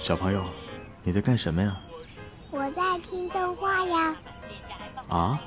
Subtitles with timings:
[0.00, 0.42] 小朋友，
[1.04, 1.78] 你在干什么呀？
[2.50, 4.16] 我在听动画呀。
[5.08, 5.40] 啊？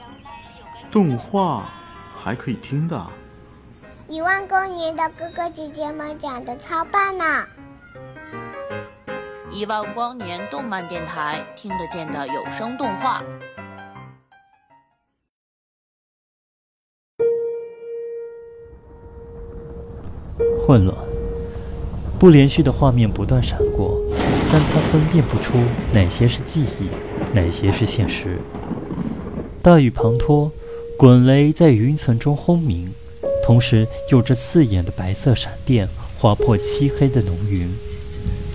[0.92, 1.70] 动画
[2.16, 3.04] 还可以听的？
[4.08, 7.48] 一万光年的哥哥姐姐们讲的超棒呢！
[9.50, 13.24] 一万光年动漫电台听得见的有声动画。
[20.66, 20.96] 混乱，
[22.20, 24.00] 不连续的画面不断闪过，
[24.54, 25.58] 但他分辨不出
[25.92, 26.88] 哪些是记忆，
[27.34, 28.38] 哪些是现实。
[29.64, 30.52] 大雨滂沱，
[30.96, 32.94] 滚雷在云层中轰鸣，
[33.44, 35.90] 同时有着刺眼的白色闪电
[36.20, 37.68] 划破漆黑的浓云。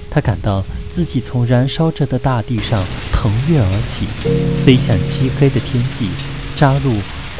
[0.08, 4.06] 他感到自己从燃烧着的大地上腾跃而起，
[4.64, 6.10] 飞向漆黑的天际，
[6.54, 6.92] 扎入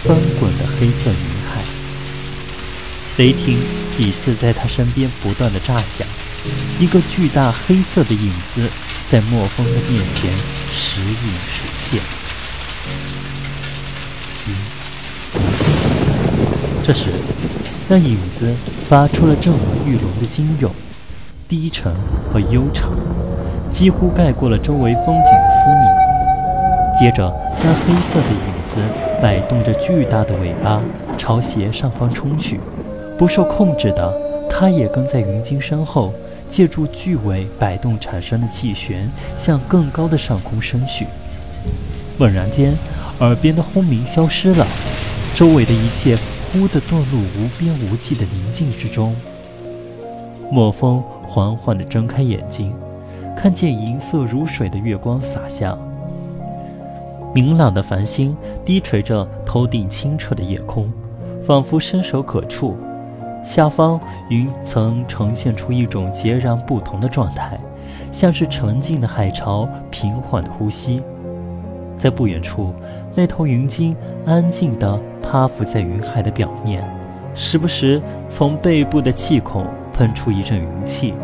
[0.02, 1.64] 翻滚的黑色云海。
[3.18, 6.08] 雷霆几次在他身边不断的炸响，
[6.78, 8.70] 一个巨大黑色的影子
[9.06, 10.32] 在莫风的面前
[10.68, 12.00] 时隐时现。
[14.46, 14.54] 云，
[16.82, 17.12] 这时，
[17.88, 18.54] 那影子
[18.84, 20.72] 发出了震耳欲聋的惊涌，
[21.46, 21.92] 低沉
[22.30, 22.90] 和悠长，
[23.70, 26.98] 几乎盖过了周围风景的嘶鸣。
[26.98, 27.32] 接着，
[27.62, 28.78] 那黑色的影子
[29.20, 30.80] 摆动着巨大的尾巴，
[31.16, 32.60] 朝斜上方冲去。
[33.18, 34.12] 不受控制的，
[34.48, 36.14] 它也跟在云鲸身后，
[36.48, 41.06] 借助巨尾摆动产生的气旋，向更高的上空升去。
[42.16, 42.76] 猛然间，
[43.20, 44.66] 耳边的轰鸣消失了，
[45.34, 46.18] 周围的一切
[46.50, 49.14] 忽地遁入无边无际的宁静之中。
[50.50, 52.74] 莫风缓缓地睁开眼睛，
[53.36, 55.76] 看见银色如水的月光洒下，
[57.34, 60.90] 明朗的繁星低垂着头顶清澈的夜空，
[61.46, 62.76] 仿佛伸手可触。
[63.48, 67.58] 下方云层呈现出一种截然不同的状态，
[68.12, 71.02] 像是沉静的海潮平缓的呼吸。
[71.96, 72.74] 在不远处，
[73.14, 76.84] 那头云鲸安静地趴伏在云海的表面，
[77.34, 81.14] 时不时从背部的气孔喷出一阵云气。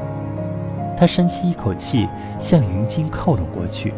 [0.97, 2.09] 他深吸一口气，
[2.39, 3.93] 向云鲸靠拢过去，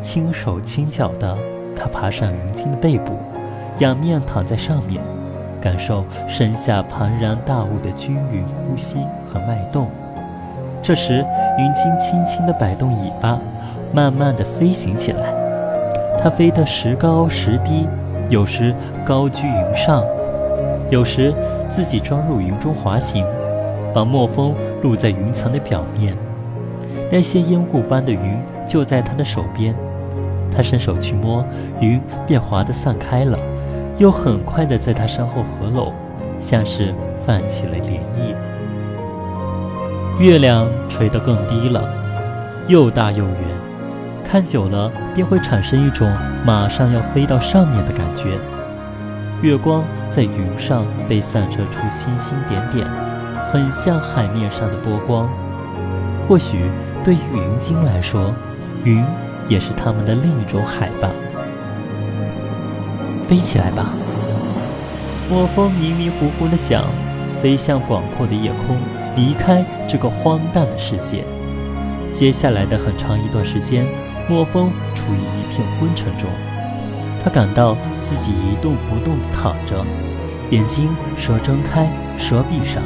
[0.00, 1.38] 轻手轻脚的，
[1.76, 3.12] 他爬上云鲸的背部，
[3.78, 5.00] 仰面躺在上面。
[5.62, 9.86] 感受身下庞然大物的均匀呼吸和脉动。
[10.82, 11.24] 这时，
[11.58, 13.38] 云鲸轻轻地摆动尾巴，
[13.94, 15.32] 慢慢地飞行起来。
[16.18, 17.86] 它飞得时高时低，
[18.28, 18.74] 有时
[19.04, 20.04] 高居云上，
[20.90, 21.32] 有时
[21.68, 23.24] 自己钻入云中滑行，
[23.94, 26.16] 把墨风露在云层的表面。
[27.10, 28.36] 那些烟雾般的云
[28.66, 29.74] 就在他的手边，
[30.50, 31.44] 他伸手去摸，
[31.80, 33.38] 云便滑得散开了。
[33.98, 35.92] 又很快地在他身后合拢，
[36.40, 36.94] 像是
[37.24, 38.34] 泛起了涟漪。
[40.18, 41.82] 月亮垂得更低了，
[42.68, 43.36] 又大又圆，
[44.24, 46.10] 看久了便会产生一种
[46.44, 48.38] 马上要飞到上面的感觉。
[49.40, 52.86] 月光在云上被散射出星星点点，
[53.50, 55.28] 很像海面上的波光。
[56.28, 56.70] 或许
[57.02, 58.32] 对于云鲸来说，
[58.84, 59.04] 云
[59.48, 61.10] 也是他们的另一种海吧。
[63.32, 63.86] 飞起来吧，
[65.30, 66.84] 莫风迷迷糊糊的想，
[67.42, 68.76] 飞向广阔的夜空，
[69.16, 71.24] 离开这个荒诞的世界。
[72.12, 73.86] 接下来的很长一段时间，
[74.28, 76.28] 莫风处于一片昏沉中，
[77.24, 79.82] 他感到自己一动不动地躺着，
[80.50, 81.88] 眼睛蛇睁开，
[82.18, 82.82] 蛇闭上，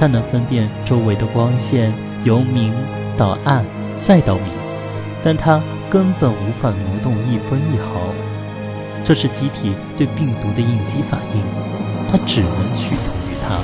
[0.00, 1.92] 他能分辨周围的光线
[2.24, 2.72] 由明
[3.18, 3.62] 到暗
[4.00, 4.46] 再到明，
[5.22, 8.27] 但他根本无法挪动一分一毫。
[9.04, 11.42] 这是机体对病毒的应激反应，
[12.10, 13.58] 他只能屈从于它。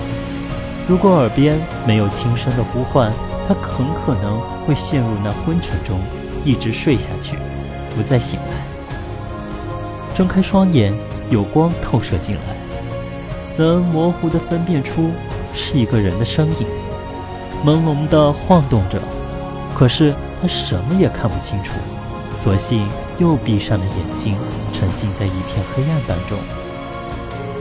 [0.89, 3.12] 如果耳边没有轻声的呼唤，
[3.47, 6.00] 他很可能会陷入那昏沉中，
[6.45, 7.37] 一直睡下去，
[7.95, 8.56] 不再醒来。
[10.15, 10.95] 睁开双眼，
[11.28, 12.43] 有光透射进来，
[13.56, 15.11] 能模糊地分辨出
[15.53, 16.66] 是一个人的身影，
[17.65, 18.99] 朦胧地晃动着，
[19.75, 21.75] 可是他什么也看不清楚。
[22.42, 22.86] 索性
[23.19, 24.37] 又闭上了眼睛，
[24.72, 26.39] 沉浸在一片黑暗当中。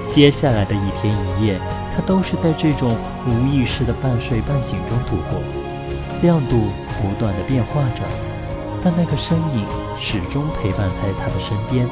[0.09, 1.59] 接下来的一天一夜，
[1.95, 2.95] 他都是在这种
[3.27, 5.39] 无意识的半睡半醒中度过，
[6.21, 6.67] 亮度
[7.01, 8.03] 不断的变化着，
[8.83, 9.65] 但那个身影
[9.99, 11.87] 始终陪伴在他的身边。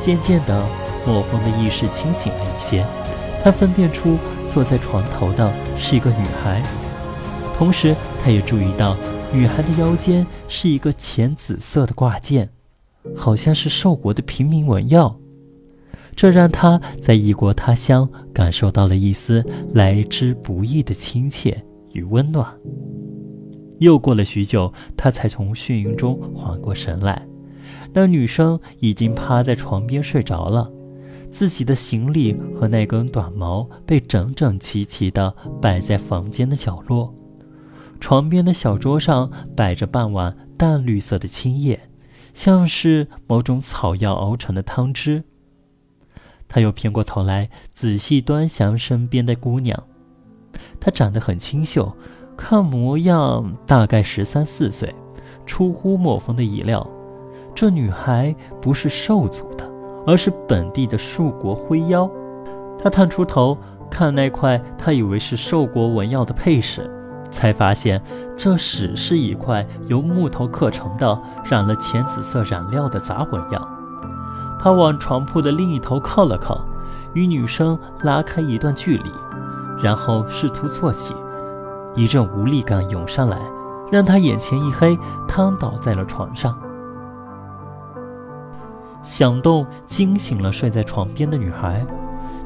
[0.00, 0.64] 渐渐的，
[1.06, 2.84] 莫风的意识清醒了一些，
[3.42, 4.18] 他分辨出
[4.48, 6.62] 坐在床头的是一个女孩，
[7.56, 8.96] 同时他也注意到。
[9.30, 12.48] 女孩的腰间是一个浅紫色的挂件，
[13.14, 15.14] 好像是寿国的平民文药。
[16.16, 22.52] 这让她在异国他乡感受到了一丝来之不易的亲切与温暖。
[23.78, 27.24] 又过了许久，他才从眩晕中缓过神来。
[27.92, 30.68] 那女生已经趴在床边睡着了，
[31.30, 37.14] 自己的行李和那根短矛被整整齐齐地摆在房间的角落。
[38.00, 41.88] 床边的小桌上摆着半碗淡绿色的青叶，
[42.32, 45.24] 像是某种草药熬成的汤汁。
[46.46, 49.84] 他又偏过头来仔细端详身边的姑娘，
[50.80, 51.94] 她长得很清秀，
[52.36, 54.94] 看模样大概十三四岁。
[55.44, 56.86] 出乎莫风的意料，
[57.54, 59.68] 这女孩不是兽族的，
[60.06, 62.10] 而是本地的树国灰妖。
[62.78, 63.56] 他探出头
[63.90, 66.90] 看那块他以为是兽国纹药的配饰。
[67.38, 68.02] 才发现，
[68.36, 73.68] 这只是一块由木头刻成的、染了浅紫色染料的杂纹样。
[74.58, 76.66] 他往床铺的另一头靠了靠，
[77.14, 79.12] 与女生拉开一段距离，
[79.80, 81.14] 然后试图坐起。
[81.94, 83.38] 一阵无力感涌上来，
[83.92, 84.98] 让他眼前一黑，
[85.28, 86.58] 瘫倒在了床上。
[89.00, 91.86] 响动惊醒了睡在床边的女孩。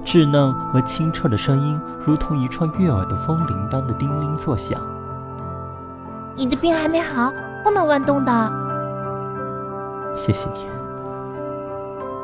[0.05, 4.81] 稚嫩而清澈的声音，如同一串悦耳的风铃般的叮铃作响。
[6.37, 7.33] 你的病还没好，
[7.63, 8.53] 不能乱动的。
[10.15, 10.67] 谢谢你。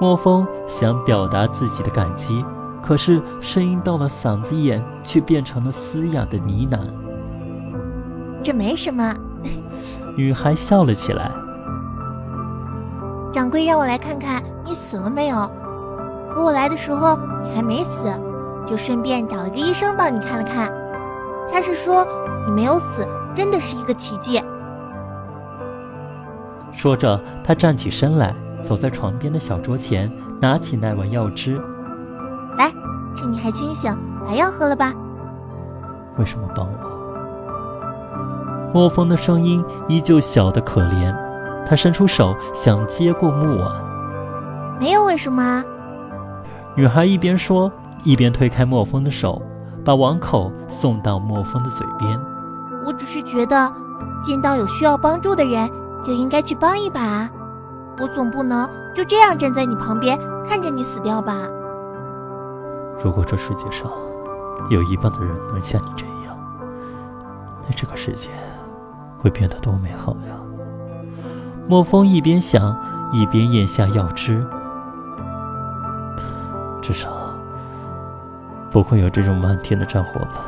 [0.01, 2.45] 莫风想表达自己的感激，
[2.83, 6.79] 可是声音到了嗓子眼，却变成了嘶哑的呢喃。
[8.43, 9.15] 这没什么。
[10.17, 11.31] 女孩笑了起来。
[13.33, 15.51] 掌柜让我来看看你死了没有。
[16.29, 17.49] 和我来的时候你。
[17.55, 18.05] 还没死，
[18.67, 20.71] 就顺便找了个医生帮你看了看。
[21.51, 22.07] 他是说
[22.47, 23.05] 你没有死，
[23.35, 24.41] 真的是一个奇迹。
[26.71, 31.57] 说着，他站起身来，走在床边的小桌前，拿起那碗药汁。
[32.59, 32.71] 来，
[33.17, 34.93] 趁你还清醒，把药喝了吧。
[36.19, 36.79] 为什么帮我？
[38.73, 41.13] 莫风的声音依旧小得可怜，
[41.67, 43.73] 他伸出手想接过木碗。
[44.79, 45.65] 没有为什么啊。
[46.79, 47.73] 女孩一边说，
[48.05, 49.43] 一边推开莫风的手，
[49.85, 52.17] 把碗口送到莫风的嘴边。
[52.87, 53.73] 我只是觉得，
[54.23, 55.69] 见到有需要帮助的人，
[56.05, 57.29] 就应该去帮一把。
[58.01, 60.17] 我总不能就这样站在你旁边，
[60.49, 61.35] 看着你死掉吧？
[63.03, 63.91] 如果这世界上
[64.71, 66.39] 有一半的人能像你这样，
[67.67, 68.31] 那这个世界
[69.19, 70.39] 会变得多美好呀！
[71.67, 72.79] 莫风一边想，
[73.13, 74.47] 一边咽下药汁。
[76.89, 77.11] 至少
[78.71, 80.47] 不会有这种漫天的战火吧？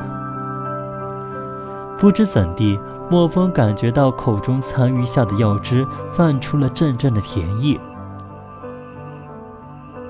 [1.99, 7.79] 不知怎地，莫风感觉到口中残余下的药汁泛出了阵阵的甜意。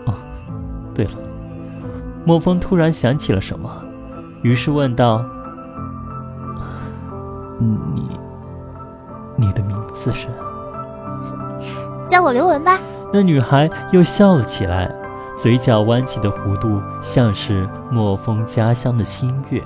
[0.07, 0.15] 哦，
[0.95, 1.11] 对了，
[2.25, 3.69] 莫风突然想起了什么，
[4.43, 5.25] 于是问道
[7.59, 8.09] ：“你，
[9.35, 10.29] 你的名字是？”
[12.09, 12.79] 叫我刘雯吧。
[13.13, 14.95] 那女孩又笑了起来。
[15.41, 19.65] 嘴角弯起的弧度，像是莫风家乡的新月。